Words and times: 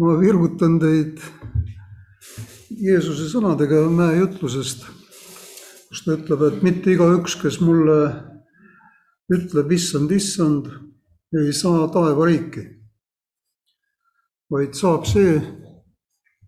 ma 0.00 0.14
virgutan 0.20 0.78
teid 0.80 1.20
Jeesuse 2.82 3.28
sõnadega 3.28 3.82
mäejutlusest, 3.92 4.86
kus 5.90 6.04
ta 6.06 6.14
ütleb, 6.16 6.44
et 6.48 6.62
mitte 6.64 6.94
igaüks, 6.94 7.36
kes 7.42 7.60
mulle 7.60 7.98
ütleb 9.32 9.74
issand, 9.76 10.12
issand, 10.16 10.70
ei 11.36 11.52
saa 11.56 11.84
taevariiki, 11.92 12.64
vaid 14.52 14.76
saab 14.76 15.04
see, 15.08 15.36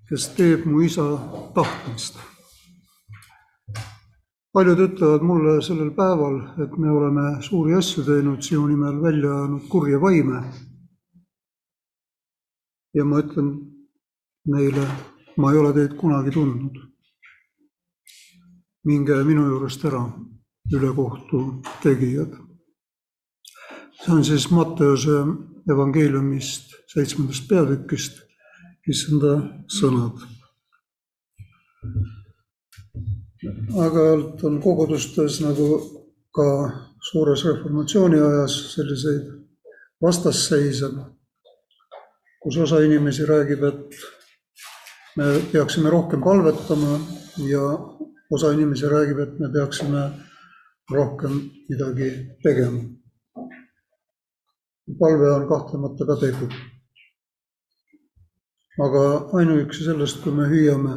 kes 0.09 0.31
teeb 0.39 0.65
mu 0.69 0.81
isa 0.85 1.05
tahtmist. 1.57 2.17
paljud 4.55 4.79
ütlevad 4.79 5.23
mulle 5.27 5.61
sellel 5.67 5.91
päeval, 5.97 6.37
et 6.63 6.77
me 6.79 6.91
oleme 6.91 7.43
suuri 7.43 7.75
asju 7.75 8.05
teinud 8.07 8.43
sinu 8.43 8.69
nimel, 8.71 9.01
välja 9.03 9.33
ajanud 9.35 9.69
kurja 9.69 9.99
vaime 10.01 10.45
ja 12.95 13.05
ma 13.05 13.21
ütlen 13.23 13.49
neile, 14.47 14.85
ma 15.37 15.53
ei 15.53 15.59
ole 15.59 15.73
teid 15.75 15.97
kunagi 15.99 16.35
tundnud. 16.35 16.83
minge 18.85 19.17
minu 19.25 19.47
juurest 19.49 19.85
ära, 19.89 20.03
ülekohtu 20.73 21.39
tegijad. 21.83 22.37
see 24.03 24.13
on 24.13 24.25
siis 24.25 24.51
Matteuse 24.51 25.25
evangeeliumist 25.73 26.75
seitsmendast 26.93 27.49
peatükist, 27.49 28.21
issanda 28.89 29.35
sõnad. 29.79 30.21
aeg-ajalt 33.81 34.45
on 34.45 34.61
kogudustes 34.63 35.41
nagu 35.45 35.67
ka 36.35 36.47
suures 37.11 37.45
reformatsiooni 37.45 38.21
ajas 38.29 38.55
selliseid 38.75 39.27
vastasseise 40.03 40.89
kus 42.45 42.57
osa 42.61 42.83
inimesi 42.85 43.25
räägib, 43.27 43.63
et 43.65 43.95
me 45.17 45.25
peaksime 45.53 45.91
rohkem 45.91 46.21
palvetama 46.21 46.99
ja 47.49 47.63
osa 48.31 48.53
inimesi 48.53 48.89
räägib, 48.89 49.19
et 49.19 49.39
me 49.41 49.49
peaksime 49.53 50.03
rohkem 50.93 51.41
midagi 51.69 52.11
tegema. 52.43 52.83
palve 54.99 55.31
on 55.33 55.49
kahtlemata 55.49 56.07
ka 56.07 56.17
tegu. 56.21 56.49
aga 58.85 59.05
ainuüksi 59.39 59.85
sellest, 59.85 60.21
kui 60.23 60.33
me 60.33 60.49
hüüame 60.49 60.97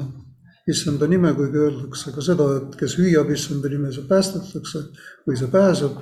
issanda 0.68 1.08
nime, 1.08 1.32
kuigi 1.34 1.58
öeldakse 1.58 2.12
ka 2.12 2.22
seda, 2.22 2.48
et 2.58 2.76
kes 2.76 2.98
hüüab 3.00 3.32
issanda 3.32 3.70
nime, 3.70 3.92
see 3.92 4.04
päästetakse 4.10 4.84
või 5.28 5.40
see 5.40 5.48
pääseb. 5.48 5.96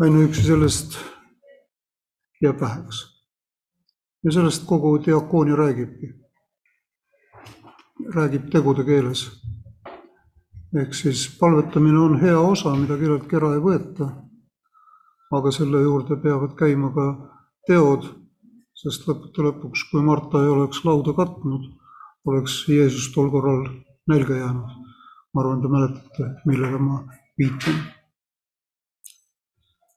ainuüksi 0.00 0.46
sellest 0.48 0.96
jääb 2.40 2.60
väheks 2.60 3.15
ja 4.26 4.32
sellest 4.32 4.66
kogu 4.66 4.98
diakoonia 5.04 5.56
räägibki. 5.56 6.06
räägib 8.14 8.50
tegude 8.50 8.84
keeles. 8.84 9.20
ehk 10.80 10.94
siis 10.94 11.38
palvetamine 11.40 11.98
on 11.98 12.20
hea 12.20 12.40
osa, 12.40 12.74
mida 12.76 12.96
kelleltki 12.98 13.36
ära 13.36 13.52
ei 13.54 13.60
võeta. 13.68 14.08
aga 15.32 15.50
selle 15.50 15.82
juurde 15.82 16.16
peavad 16.16 16.56
käima 16.58 16.90
ka 16.94 17.06
teod, 17.66 18.08
sest 18.74 19.06
lõppude 19.08 19.46
lõpuks, 19.46 19.86
kui 19.90 20.02
Marta 20.02 20.42
ei 20.42 20.48
oleks 20.48 20.84
lauda 20.84 21.12
katnud, 21.12 21.70
oleks 22.26 22.64
Jeesus 22.68 23.12
tol 23.14 23.30
korral 23.30 23.62
nälga 24.08 24.34
jäänud. 24.34 24.70
ma 25.34 25.40
arvan, 25.40 25.62
te 25.62 25.68
mäletate, 25.68 26.34
millele 26.46 26.78
ma 26.78 26.98
viitan. 27.38 27.78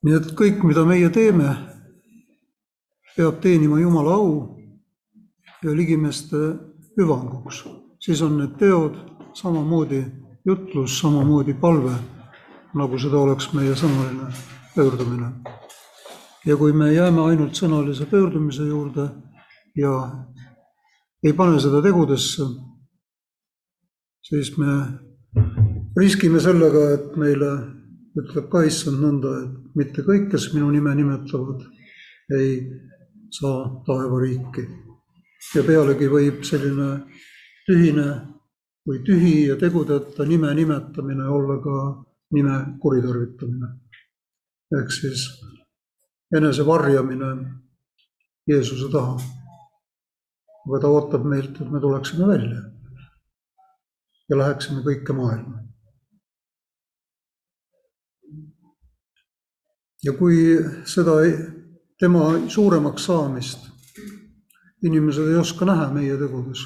nii 0.04 0.16
et 0.22 0.32
kõik, 0.38 0.64
mida 0.64 0.86
meie 0.86 1.10
teeme, 1.10 1.79
peab 3.16 3.42
teenima 3.42 3.80
Jumala 3.80 4.16
au 4.16 4.32
ja 5.64 5.76
ligimeeste 5.76 6.38
hüvanguks, 6.98 7.64
siis 8.00 8.22
on 8.22 8.38
need 8.38 8.58
teod 8.60 8.96
samamoodi 9.34 10.04
jutlus, 10.46 11.00
samamoodi 11.00 11.54
palve, 11.54 11.94
nagu 12.76 13.00
seda 13.00 13.20
oleks 13.20 13.52
meie 13.54 13.76
sõnaline 13.76 14.30
pöördumine. 14.76 15.32
ja 16.46 16.56
kui 16.58 16.74
me 16.74 16.94
jääme 16.94 17.22
ainult 17.22 17.54
sõnalise 17.54 18.06
pöördumise 18.06 18.64
juurde 18.64 19.10
ja 19.76 19.94
ei 21.24 21.34
pane 21.34 21.60
seda 21.60 21.82
tegudesse, 21.84 22.46
siis 24.24 24.54
me 24.58 24.76
riskime 25.98 26.40
sellega, 26.40 26.86
et 26.96 27.18
meile 27.20 27.52
ütleb 28.20 28.48
ka 28.52 28.64
issand 28.68 29.02
nõnda, 29.04 29.34
et 29.44 29.76
mitte 29.76 30.06
kõik, 30.08 30.30
kes 30.32 30.54
minu 30.54 30.72
nime 30.72 30.96
nimetavad, 30.96 31.66
ei 32.38 32.54
saa 33.32 33.84
taevariiki. 33.86 34.68
ja 35.56 35.64
pealegi 35.64 36.08
võib 36.12 36.44
selline 36.44 36.90
tühine 37.68 38.08
või 38.88 39.00
tühi 39.06 39.48
ja 39.48 39.56
tegudeta 39.56 40.26
nime 40.26 40.54
nimetamine 40.54 41.28
olla 41.30 41.60
ka 41.64 41.76
nime 42.36 42.56
kuritarvitamine. 42.82 43.70
ehk 44.80 44.92
siis 44.92 45.28
enese 46.36 46.66
varjamine 46.66 47.30
Jeesuse 48.50 48.92
taha. 48.92 49.18
aga 50.68 50.80
ta 50.82 50.88
ootab 50.88 51.24
meilt, 51.26 51.62
et 51.62 51.72
me 51.72 51.80
tuleksime 51.80 52.28
välja 52.28 52.62
ja 54.30 54.38
läheksime 54.38 54.84
kõike 54.86 55.14
maailma. 55.14 55.64
ja 60.04 60.14
kui 60.18 60.36
seda 60.88 61.22
ei, 61.26 61.34
tema 62.00 62.32
suuremaks 62.48 63.06
saamist 63.06 63.70
inimesed 64.84 65.28
ei 65.28 65.36
oska 65.36 65.66
näha 65.66 65.90
meie 65.94 66.18
tegudes. 66.18 66.62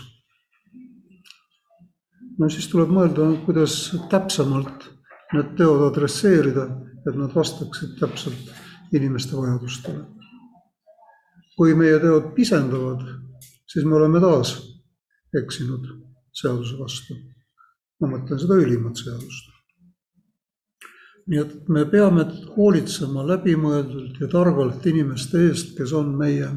no 2.39 2.49
siis 2.49 2.67
tuleb 2.69 2.89
mõelda, 2.94 3.29
kuidas 3.45 3.75
täpsemalt 4.09 4.89
need 5.33 5.53
teod 5.57 5.81
adresseerida, 5.88 6.66
et 7.07 7.16
nad 7.17 7.33
vastaksid 7.35 7.95
täpselt 7.99 8.51
inimeste 8.94 9.38
vajadustele. 9.38 10.05
kui 11.57 11.73
meie 11.77 12.00
teod 12.00 12.33
pisendavad, 12.35 13.01
siis 13.69 13.85
me 13.85 13.95
oleme 13.95 14.21
taas 14.21 14.55
eksinud 15.41 15.89
seaduse 16.41 16.77
vastu. 16.77 17.17
ma 18.01 18.13
mõtlen 18.17 18.39
seda 18.39 18.61
ülimat 18.61 18.97
seadust 18.97 19.53
nii 21.28 21.39
et 21.39 21.69
me 21.72 21.85
peame 21.89 22.25
hoolitsema 22.56 23.23
läbimõeldult 23.28 24.19
ja 24.19 24.28
targalt 24.31 24.85
inimeste 24.91 25.45
eest, 25.47 25.75
kes 25.78 25.94
on 25.95 26.11
meie 26.19 26.50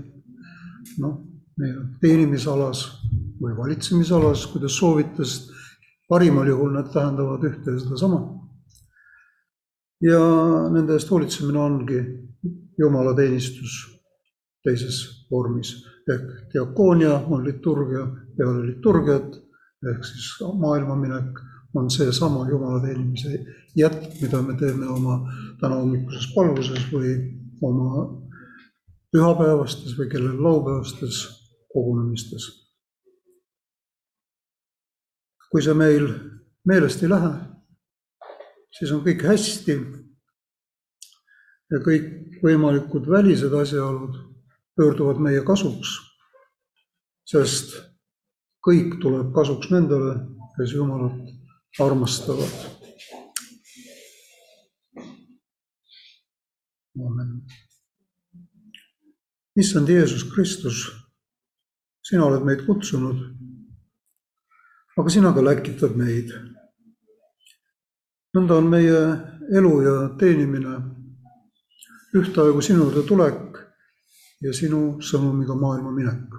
noh, 1.03 1.21
meie 1.61 1.85
teenimisalas 2.03 2.83
või 3.41 3.55
valitsemisalas, 3.57 4.47
kui 4.51 4.63
te 4.63 4.71
soovite, 4.73 5.25
sest 5.25 5.53
parimal 6.09 6.49
juhul 6.49 6.75
need 6.75 6.91
tähendavad 6.93 7.45
ühte 7.47 7.75
ja 7.75 7.83
sedasama. 7.83 8.21
ja 10.01 10.21
nende 10.73 10.93
eest 10.93 11.11
hoolitsemine 11.11 11.59
ongi 11.59 12.01
jumalateenistus 12.79 13.77
teises 14.65 14.99
vormis 15.31 15.73
ehk 16.13 16.53
diakoonia 16.53 17.15
on 17.33 17.45
liturgia 17.45 18.05
peale 18.37 18.67
liturgiat 18.67 19.39
ehk 19.91 20.05
siis 20.05 20.29
maailmaminek 20.61 21.41
on 21.77 21.91
seesama 21.91 22.49
Jumala 22.49 22.81
teenimise 22.81 23.45
jätk, 23.77 24.21
mida 24.21 24.43
me 24.43 24.55
teeme 24.57 24.89
oma 24.89 25.19
tänahommikuses 25.61 26.31
palvuses 26.35 26.87
või 26.93 27.13
oma 27.63 28.07
pühapäevastes 29.13 29.97
või 29.99 30.09
kellel 30.13 30.43
laupäevastes 30.43 31.27
kogunemistes. 31.73 32.67
kui 35.51 35.63
see 35.63 35.75
meil 35.79 36.09
meelest 36.69 37.03
ei 37.03 37.09
lähe, 37.09 37.29
siis 38.75 38.91
on 38.93 39.01
kõik 39.05 39.23
hästi 39.25 39.77
ja 41.71 41.79
kõik 41.87 42.43
võimalikud 42.43 43.07
välised 43.09 43.55
asjaolud 43.55 44.19
pöörduvad 44.77 45.23
meie 45.23 45.45
kasuks, 45.47 45.95
sest 47.31 47.79
kõik 48.67 48.99
tuleb 49.01 49.31
kasuks 49.39 49.71
nendele, 49.71 50.19
kes 50.59 50.75
Jumalat 50.75 51.36
armastavad. 51.81 52.49
Issand 59.57 59.89
Jeesus 59.89 60.25
Kristus, 60.25 60.87
sina 62.05 62.25
oled 62.25 62.45
meid 62.45 62.65
kutsunud, 62.67 63.21
aga 64.97 65.13
sina 65.13 65.33
ka 65.33 65.45
läkitad 65.45 65.97
meid. 65.97 66.33
nõnda 68.37 68.57
on 68.61 68.67
meie 68.69 68.97
elu 69.59 69.71
ja 69.81 69.93
teenimine 70.21 70.75
ühtaegu 72.21 72.61
sinu 72.61 72.91
tulek 73.09 73.57
ja 74.45 74.53
sinu 74.53 74.99
sõnumiga 75.01 75.57
maailma 75.57 75.93
minek. 75.93 76.37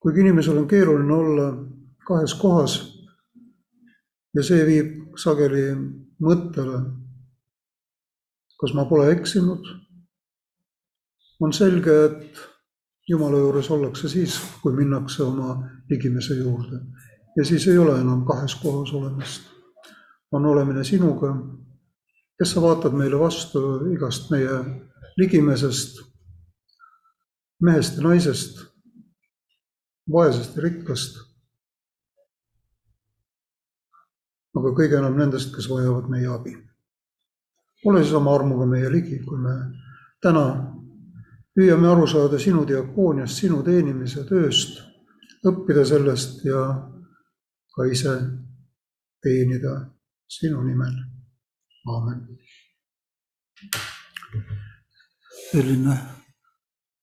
kuigi 0.00 0.20
inimesel 0.20 0.58
on 0.58 0.68
keeruline 0.68 1.14
olla 1.14 1.46
kahes 2.06 2.34
kohas. 2.34 2.78
ja 4.34 4.42
see 4.42 4.64
viib 4.66 5.16
sageli 5.20 5.66
mõttele, 6.22 6.78
kas 8.60 8.74
ma 8.74 8.86
pole 8.88 9.10
eksinud 9.12 9.68
on 11.42 11.52
selge, 11.52 12.04
et 12.04 12.48
Jumala 13.10 13.38
juures 13.42 13.66
ollakse 13.74 14.08
siis, 14.08 14.36
kui 14.62 14.72
minnakse 14.76 15.24
oma 15.24 15.56
ligimese 15.90 16.36
juurde 16.38 16.78
ja 17.36 17.44
siis 17.44 17.68
ei 17.68 17.78
ole 17.78 18.00
enam 18.00 18.24
kahes 18.26 18.54
kohas 18.54 18.92
olemist. 18.92 19.42
on 20.32 20.46
olemine 20.46 20.84
sinuga, 20.84 21.28
kes 22.38 22.54
sa 22.54 22.60
vaatad 22.62 22.94
meile 22.96 23.18
vastu 23.20 23.60
igast 23.92 24.30
meie 24.30 24.54
ligimesest, 25.20 25.98
mehest 27.60 27.98
ja 27.98 28.02
naisest, 28.06 28.62
vaesest 30.12 30.56
ja 30.56 30.62
rikkast. 30.62 31.18
Aga 34.58 34.74
kõige 34.76 34.98
enam 34.98 35.16
nendest, 35.16 35.54
kes 35.54 35.68
vajavad 35.70 36.10
meie 36.12 36.28
abi. 36.28 36.54
ole 37.86 38.02
siis 38.02 38.14
oma 38.14 38.34
armuga 38.34 38.66
meie 38.66 38.90
ligi, 38.90 39.18
kui 39.24 39.38
me 39.38 39.54
täna 40.22 40.44
püüame 41.56 41.88
aru 41.88 42.06
saada 42.06 42.38
sinu 42.38 42.64
diakooniast, 42.68 43.40
sinu 43.42 43.62
teenimise 43.62 44.24
tööst, 44.28 44.78
õppida 45.44 45.84
sellest 45.84 46.44
ja 46.44 46.62
ka 47.74 47.86
ise 47.90 48.14
teenida 49.22 49.74
sinu 50.28 50.62
nimel. 50.62 50.94
aamen. 51.86 52.28
selline 55.52 55.96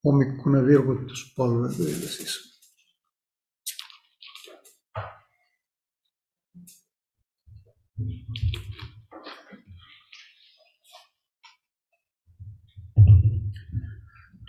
hommikune 0.04 0.62
virgutuspalve 0.66 1.70
teile 1.76 2.08
siis. 2.08 2.49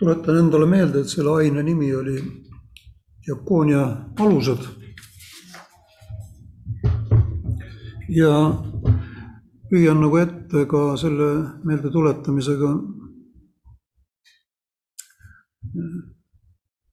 Tuletan 0.01 0.37
endale 0.37 0.65
meelde, 0.65 1.01
et 1.01 1.09
selle 1.13 1.29
aine 1.29 1.63
nimi 1.63 1.95
oli 1.95 2.15
diakoonia 3.25 3.83
alused. 4.19 4.63
ja 8.11 8.31
püüan 9.69 10.01
nagu 10.03 10.17
ette 10.19 10.65
ka 10.71 10.79
selle 10.99 11.27
meeldetuletamisega 11.63 12.71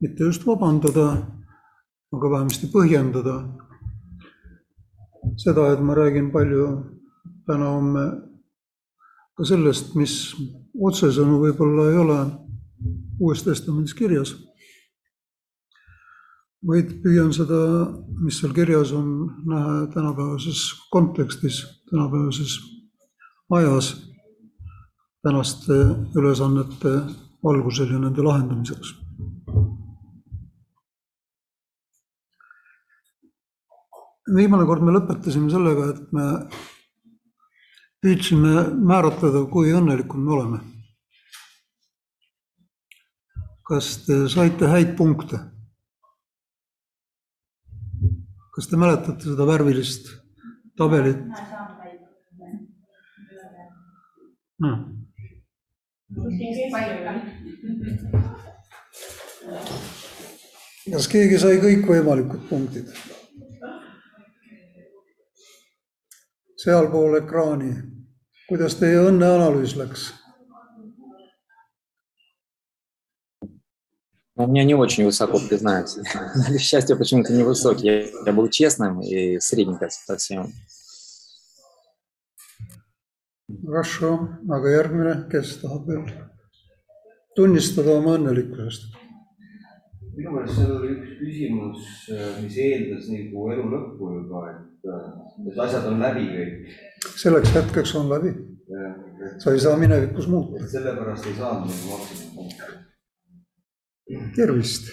mitte 0.05 0.29
just 0.29 0.47
vabandada, 0.47 1.07
aga 2.15 2.31
vähemasti 2.37 2.71
põhjendada 2.75 3.41
seda, 5.39 5.73
et 5.73 5.81
ma 5.81 5.95
räägin 5.95 6.33
palju 6.35 6.67
täna-homme 7.47 8.05
ka 9.39 9.47
sellest, 9.47 9.95
mis 9.95 10.35
otsesõnu 10.75 11.39
võib-olla 11.45 11.89
ei 11.93 11.99
ole 12.03 12.19
Uues 13.19 13.43
Testamendis 13.43 13.95
kirjas, 13.99 14.33
vaid 16.67 16.91
püüan 17.03 17.33
seda, 17.35 17.59
mis 18.23 18.39
seal 18.39 18.55
kirjas 18.55 18.93
on, 18.95 19.09
näha 19.47 19.87
tänapäevases 19.95 20.61
kontekstis, 20.91 21.65
tänapäevases 21.91 22.59
ajas, 23.59 23.93
tänaste 25.23 25.79
ülesannete 26.19 26.95
valgusel 27.45 27.91
ja 27.95 27.99
nende 28.03 28.23
lahendamiseks. 28.23 28.95
Viimane 34.37 34.67
kord 34.69 34.83
me 34.85 34.95
lõpetasime 34.95 35.51
sellega, 35.53 35.93
et 35.95 36.13
me 36.13 36.27
püüdsime 38.05 38.69
määratleda, 38.91 39.45
kui 39.53 39.73
õnnelikud 39.75 40.25
me 40.25 40.37
oleme. 40.39 40.65
kas 43.69 43.89
te 44.07 44.15
saite 44.33 44.65
häid 44.73 44.95
punkte? 44.97 45.39
kas 48.57 48.67
te 48.71 48.79
mäletate 48.81 49.29
seda 49.29 49.45
värvilist 49.47 50.09
tabelit? 50.81 51.21
no 54.65 54.73
kas 60.97 61.13
keegi 61.13 61.39
sai 61.45 61.61
kõikvõimalikud 61.63 62.49
punktid? 62.49 63.18
Sealpool 66.59 67.19
ekraani, 67.21 67.73
kuidas 68.49 68.79
teie 68.81 69.03
õnneanalüüs 69.09 69.77
läks? 69.79 70.13
У 74.39 74.47
меня 74.47 74.63
не 74.63 74.75
очень 74.75 75.05
высоко, 75.05 75.41
признаюсь. 75.41 75.97
К 75.97 76.59
счастью, 76.61 76.97
почему-то 76.97 77.33
невысокий. 77.33 78.13
Я 78.25 78.33
был 78.33 78.49
честным 78.49 79.01
и 79.01 79.41
средненько 79.41 79.89
совсем. 79.91 80.53
Хорошо, 83.67 84.29
aga 84.49 84.71
järgmine, 84.71 85.15
kes 85.33 85.57
tahab 85.63 85.87
veel 85.89 86.03
tunnistada 87.35 87.97
oma 87.97 88.15
õnnelikkusest? 88.19 88.93
Minu 90.19 90.33
meelest 90.35 90.57
seal 90.59 90.73
oli 90.75 90.89
üks 90.97 91.11
küsimus, 91.21 91.83
mis 92.43 92.57
eeldas 92.65 93.05
nagu 93.13 93.45
elu 93.55 93.67
lõppu 93.71 94.05
juba, 94.17 94.41
et, 94.51 94.89
et 95.47 95.61
asjad 95.65 95.85
on 95.93 96.01
läbi 96.03 96.25
kõik. 96.33 96.55
selleks 97.23 97.55
hetkeks 97.55 97.93
on 98.01 98.07
läbi, 98.11 98.33
sa 99.39 99.55
ei 99.55 99.61
saa 99.63 99.77
minevikus 99.79 100.27
muuta. 100.33 100.67
sellepärast 100.73 101.25
ei 101.31 101.37
saanud 101.39 101.71
nagu 101.71 101.85
maksimumpunkti. 101.93 102.63
tervist. 104.35 104.85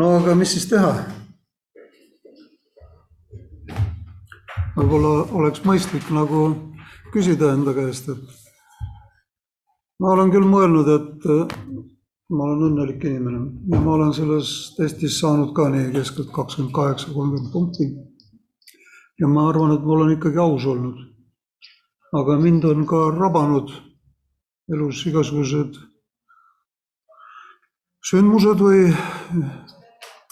no 0.00 0.04
aga 0.18 0.34
mis 0.42 0.50
siis 0.58 0.66
teha? 0.74 0.92
võib-olla 4.74 5.14
oleks 5.38 5.62
mõistlik 5.62 6.06
nagu 6.14 6.46
küsida 7.14 7.54
enda 7.54 7.72
käest, 7.76 8.08
et 8.10 8.49
ma 10.00 10.12
olen 10.14 10.30
küll 10.32 10.46
mõelnud, 10.48 10.88
et 10.94 11.26
äh, 11.28 11.56
ma 12.30 12.46
olen 12.46 12.70
õnnelik 12.70 13.04
inimene 13.04 13.40
ja 13.72 13.80
ma 13.84 13.96
olen 13.96 14.14
selles 14.16 14.52
testis 14.76 15.18
saanud 15.20 15.52
ka 15.56 15.68
nii 15.72 15.90
keskelt 15.96 16.30
kakskümmend 16.34 16.74
kaheksa, 16.74 17.12
kolmkümmend 17.14 17.52
punkti. 17.52 17.88
ja 19.20 19.28
ma 19.28 19.48
arvan, 19.48 19.74
et 19.76 19.84
ma 19.84 19.92
olen 19.98 20.14
ikkagi 20.16 20.38
aus 20.38 20.66
olnud. 20.66 20.98
aga 22.20 22.38
mind 22.38 22.64
on 22.64 22.86
ka 22.86 23.02
rabanud 23.18 23.70
elus 24.72 25.04
igasugused 25.06 25.76
sündmused 28.10 28.64
või 28.64 28.88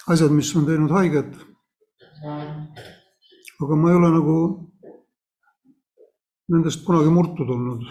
asjad, 0.09 0.33
mis 0.33 0.55
on 0.57 0.67
teinud 0.67 0.91
haiget 0.91 1.37
aga 3.63 3.75
ma 3.77 3.91
ei 3.91 3.97
ole 3.99 4.11
nagu 4.15 4.37
nendest 6.49 6.85
kunagi 6.87 7.11
murtud 7.13 7.51
olnud, 7.55 7.85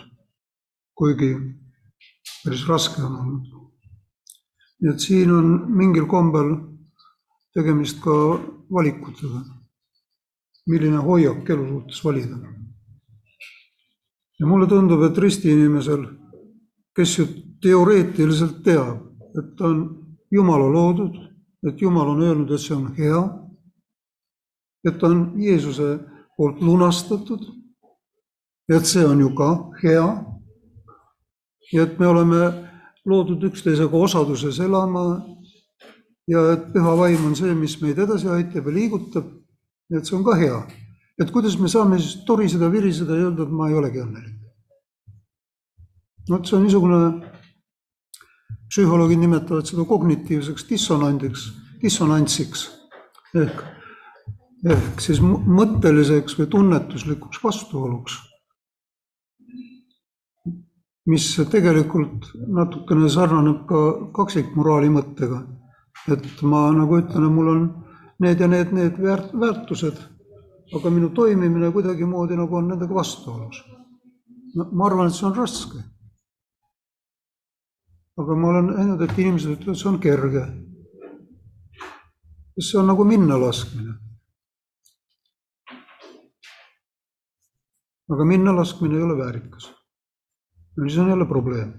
kuigi 0.98 1.31
päris 2.44 2.67
raske 2.67 3.01
on 3.03 3.15
olnud. 3.22 3.46
nii 4.82 4.91
et 4.94 5.00
siin 5.00 5.32
on 5.32 5.48
mingil 5.77 6.06
kombel 6.06 6.51
tegemist 7.53 8.01
ka 8.01 8.13
valikutega, 8.72 9.41
milline 10.70 11.01
hoiak 11.08 11.50
elu 11.50 11.67
suhtes 11.67 12.03
valida. 12.06 12.38
ja 14.39 14.46
mulle 14.46 14.67
tundub, 14.67 15.01
et 15.03 15.17
ristiinimesel, 15.17 16.06
kes 16.96 17.17
ju 17.17 17.25
teoreetiliselt 17.62 18.63
teab, 18.63 19.01
et 19.38 19.56
ta 19.58 19.65
on 19.65 19.82
Jumala 20.32 20.67
loodud, 20.67 21.15
et 21.67 21.82
Jumal 21.82 22.10
on 22.10 22.22
öelnud, 22.22 22.51
et 22.51 22.62
see 22.62 22.75
on 22.75 22.94
hea 22.96 23.22
et 24.88 25.03
on 25.03 25.34
Jeesuse 25.36 26.00
poolt 26.38 26.62
lunastatud. 26.62 27.53
et 28.70 28.86
see 28.86 29.06
on 29.06 29.20
ju 29.20 29.29
ka 29.36 29.72
hea. 29.82 30.08
Ja 31.74 31.83
et 31.83 32.00
me 32.00 32.07
oleme 32.07 32.41
loodud 33.05 33.43
üksteisega 33.50 33.97
osaduses 33.97 34.59
elama. 34.59 35.24
ja 36.27 36.41
et 36.53 36.65
püha 36.74 36.97
vaim 37.00 37.25
on 37.25 37.36
see, 37.36 37.53
mis 37.55 37.77
meid 37.81 38.00
edasi 38.03 38.27
aitab 38.27 38.67
ja 38.67 38.74
liigutab. 38.74 39.25
et 39.95 40.05
see 40.05 40.17
on 40.17 40.24
ka 40.24 40.36
hea. 40.36 40.59
et 41.21 41.31
kuidas 41.31 41.57
me 41.59 41.67
saame 41.67 42.00
siis 42.00 42.24
toriseda, 42.25 42.71
viriseda 42.71 43.15
ja 43.15 43.29
öelda, 43.29 43.43
et 43.43 43.51
ma 43.51 43.69
ei 43.69 43.75
olegi 43.75 44.03
õnnelik. 44.03 44.38
vot 46.29 46.45
see 46.45 46.57
on 46.57 46.63
niisugune, 46.63 47.01
psühholoogid 48.67 49.19
nimetavad 49.19 49.65
seda 49.65 49.86
kognitiivseks 49.88 50.67
dissonandiks, 50.69 51.51
dissonantsiks 51.81 52.69
ehk 53.36 53.63
ehk 54.65 55.01
siis 55.03 55.19
mõtteliseks 55.21 56.38
või 56.39 56.47
tunnetuslikuks 56.53 57.41
vastuoluks, 57.43 58.17
mis 61.08 61.26
tegelikult 61.52 62.32
natukene 62.48 63.10
sarnaneb 63.10 63.64
ka 63.70 63.84
kaksikmoraali 64.16 64.90
mõttega. 64.92 65.46
et 66.12 66.42
ma 66.42 66.70
nagu 66.72 67.00
ütlen, 67.00 67.26
et 67.26 67.36
mul 67.36 67.48
on 67.50 67.64
need 68.20 68.40
ja 68.40 68.48
need, 68.48 68.72
need 68.72 69.00
väärt-, 69.00 69.34
väärtused 69.34 69.98
aga 70.76 70.90
minu 70.92 71.10
toimimine 71.16 71.72
kuidagimoodi 71.72 72.36
nagu 72.36 72.56
on 72.56 72.68
nendega 72.68 72.96
vastuolus. 72.96 73.64
no 74.56 74.70
ma 74.72 74.86
arvan, 74.86 75.08
et 75.08 75.16
see 75.16 75.28
on 75.28 75.36
raske. 75.36 75.84
aga 78.18 78.36
ma 78.36 78.50
olen 78.50 78.74
näinud, 78.74 79.02
et 79.02 79.20
inimesed 79.20 79.54
ütlevad, 79.56 79.80
see 79.80 79.90
on 79.90 80.00
kerge. 80.00 80.44
see 82.60 82.80
on 82.80 82.88
nagu 82.92 83.04
minnalaskmine. 83.04 83.96
aga 88.12 88.26
minnalaskmine 88.26 88.98
ei 88.98 89.04
ole 89.04 89.18
väärikas. 89.24 89.72
Siis 90.86 90.98
on 91.01 91.10
jälle 91.10 91.25
probleem. 91.25 91.74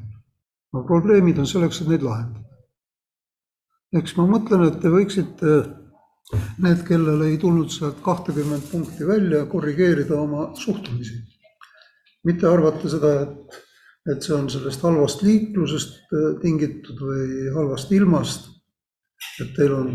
no 0.73 0.83
probleemid 0.85 1.39
on 1.39 1.47
selleks, 1.47 1.81
et 1.81 1.89
neid 1.89 2.03
lahendada. 2.03 2.45
eks 3.99 4.17
ma 4.17 4.27
mõtlen, 4.29 4.67
et 4.69 4.81
te 4.83 4.91
võiksite 4.93 5.55
need, 6.65 6.83
kellel 6.89 7.23
ei 7.25 7.39
tulnud 7.41 7.71
sealt 7.73 8.03
kahtekümmend 8.05 8.69
punkti 8.73 9.07
välja, 9.07 9.47
korrigeerida 9.47 10.21
oma 10.21 10.51
suhtumisi. 10.55 11.23
mitte 12.25 12.47
arvata 12.49 12.89
seda, 12.91 13.13
et, 13.23 13.59
et 14.13 14.23
see 14.23 14.35
on 14.37 14.51
sellest 14.51 14.83
halvast 14.85 15.23
liiklusest 15.23 16.01
äh, 16.13 16.29
tingitud 16.43 17.01
või 17.01 17.53
halvast 17.55 17.93
ilmast. 17.93 18.51
et 19.41 19.55
teil 19.57 19.73
on 19.75 19.95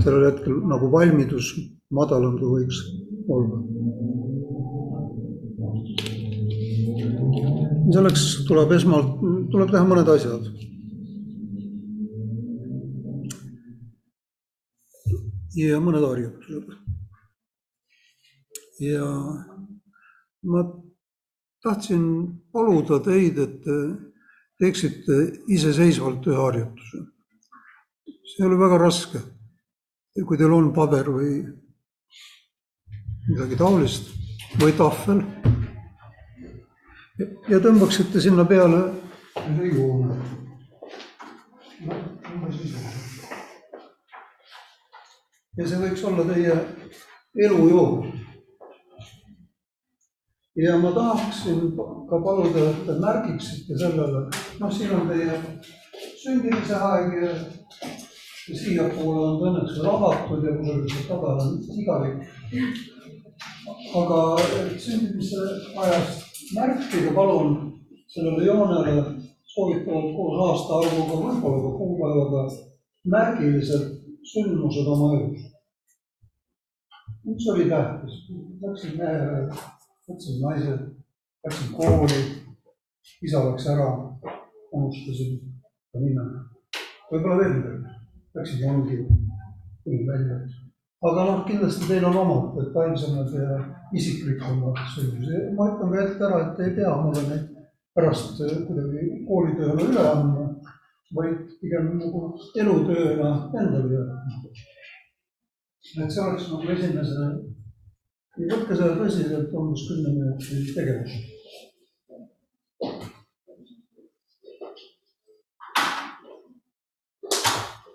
sellel 0.00 0.30
hetkel 0.30 0.62
nagu 0.70 0.88
valmidus 0.92 1.52
madalam, 1.90 2.38
kui 2.38 2.60
võiks 2.60 2.80
olla. 3.28 3.60
Selleks 7.94 8.26
tuleb 8.48 8.72
esmalt, 8.76 9.16
tuleb 9.52 9.70
teha 9.72 9.86
mõned 9.86 10.08
asjad 10.14 10.50
ja 15.58 15.80
mõned 15.82 16.04
harjutused. 16.06 16.70
ja 18.80 19.06
ma 20.42 20.62
tahtsin 21.62 22.04
paluda 22.52 23.00
teid, 23.04 23.38
et 23.38 23.58
te 23.64 23.76
teeksite 24.60 25.18
iseseisvalt 25.48 26.26
ühe 26.26 26.36
harjutuse. 26.36 27.04
see 28.30 28.44
ei 28.44 28.48
ole 28.48 28.58
väga 28.58 28.78
raske. 28.78 29.18
kui 30.26 30.36
teil 30.36 30.52
on 30.52 30.72
paber 30.72 31.06
või 31.10 31.44
midagi 33.28 33.56
taolist 33.56 34.12
või 34.60 34.72
tahvel. 34.76 35.49
Ja 37.48 37.60
tõmbaksite 37.60 38.20
sinna 38.22 38.44
peale 38.48 38.80
ühe 39.40 39.72
joone. 39.74 40.16
ja 45.58 45.66
see 45.66 45.80
võiks 45.82 46.04
olla 46.08 46.24
teie 46.30 46.54
elujoon. 47.46 48.06
ja 50.56 50.78
ma 50.78 50.92
tahaksin 50.96 51.60
ka 52.10 52.20
paluda, 52.24 52.70
et 52.70 52.86
te 52.86 52.96
märgiksite 53.02 53.78
sellele, 53.82 54.26
noh, 54.60 54.72
siin 54.72 54.94
on 54.96 55.08
teie 55.08 55.36
sündimise 56.22 56.76
aeg 56.76 57.18
ja 57.22 57.34
siiapoole 58.50 59.26
on 59.26 59.44
õnneks 59.50 59.76
rahatud 59.84 60.46
ja 60.46 60.56
kusagil 60.56 60.88
seal 60.94 61.06
taga 61.12 61.36
on 61.36 61.60
igavik. 61.84 62.18
aga 64.00 64.18
sündimise 64.86 65.46
ajast 65.84 66.19
märkige 66.54 67.14
palun 67.14 67.50
sellele 68.06 68.44
joonele 68.44 69.04
soovitavalt 69.42 70.14
koos 70.16 70.36
aastaarvuga, 70.48 71.16
võib-olla 71.24 71.62
ka 71.62 71.70
kuupäevaga 71.78 72.42
märgiliselt 73.14 74.00
sündmused 74.32 74.86
oma 74.86 75.14
elus. 75.16 75.46
üks 77.30 77.46
oli 77.52 77.66
tähtis, 77.70 78.14
läksin 78.62 78.96
mehele, 78.98 79.40
võtsin 80.08 80.38
naise, 80.44 80.76
läksin 81.46 81.72
kooli, 81.76 82.20
isa 83.22 83.42
läks 83.46 83.66
ära, 83.74 83.88
unustasin 84.72 85.36
ta 85.92 86.02
nime. 86.02 86.26
võib-olla 87.10 87.38
veel 87.42 87.54
midagi, 87.58 87.94
läksin 88.38 88.64
jongi, 88.66 89.02
tulin 89.84 90.06
välja. 90.12 90.40
aga 91.10 91.28
noh, 91.30 91.44
kindlasti 91.46 91.88
teil 91.88 92.08
on 92.10 92.22
omad 92.24 92.58
detailsemad 92.58 93.38
ja 93.38 93.60
isiklikumad 93.96 94.78
sündmused, 94.94 95.54
ma 95.56 95.70
ütlen 95.72 95.94
ka 95.94 96.04
ette 96.04 96.28
ära, 96.28 96.42
et 96.44 96.62
ei 96.66 96.76
pea 96.76 96.92
mulle 97.02 97.24
neid 97.28 97.48
pärast 97.96 98.38
kuidagi 98.68 99.24
koolitööle 99.26 99.88
üle 99.88 100.04
andma 100.10 100.50
vaid 101.16 101.38
pigem 101.60 101.88
nagu 101.98 102.20
elutööna 102.62 103.30
endale 103.60 103.96
jätma. 103.96 104.52
et 106.04 106.12
see 106.14 106.22
oleks 106.22 106.46
nagu 106.52 106.70
esimese, 106.74 107.26
võtke 108.52 108.76
seda 108.78 108.94
tõsiselt, 109.00 109.56
umbes 109.58 109.86
kümne 109.88 110.14
minuti 110.14 110.74
tegevus. 110.76 111.18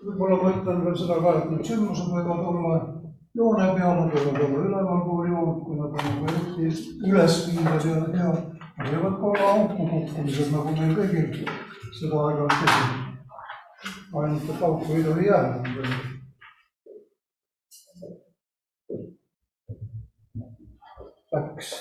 võib-olla 0.06 0.36
ma 0.42 0.52
ütlen 0.54 0.84
veel 0.86 0.98
seda 1.00 1.16
ka, 1.24 1.32
et 1.40 1.48
need 1.52 1.66
sündmused 1.66 2.12
võivad 2.12 2.44
olla 2.52 2.76
joone 3.36 3.72
peal, 3.76 3.98
nad 4.00 4.14
võivad 4.16 4.44
olla 4.48 4.62
ülevalpool 4.68 5.32
joont, 5.32 5.64
kui 5.66 5.80
nad 5.80 5.96
on 5.96 6.06
nagu 6.10 6.30
eriti 6.32 6.64
üles 7.10 7.42
viivad 7.50 7.90
ja, 7.90 7.98
ja 8.20 8.30
võivad 8.92 9.18
ka 9.20 9.34
olla 9.34 9.50
auku 9.56 9.90
kukkumised, 9.96 10.54
nagu 10.54 10.78
meil 10.78 10.96
kõigil 11.00 11.28
seda 11.96 12.22
aeg-ajalt 12.22 12.62
esineb 12.62 13.06
ainult 14.16 14.50
et 14.50 14.62
auku 14.64 14.94
ei 14.96 15.04
tohi 15.04 15.28
jääda. 15.28 15.60
Läks 21.36 21.72